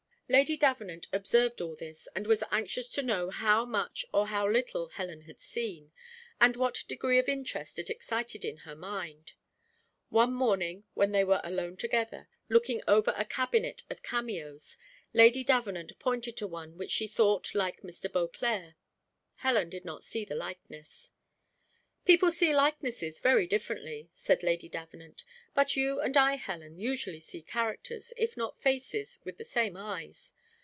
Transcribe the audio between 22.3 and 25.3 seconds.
see likenesses very differently," said Lady Davenant.